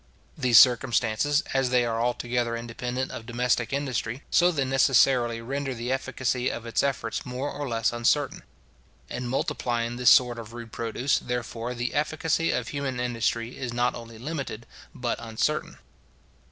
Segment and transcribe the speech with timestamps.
[0.35, 5.91] These circumstances, as they are altogether independent of domestic industry, so they necessarily render the
[5.91, 8.41] efficacy of its efforts more or less uncertain.
[9.11, 13.93] In multiplying this sort of rude produce, therefore, the efficacy of human industry is not
[13.93, 15.77] only limited, but uncertain.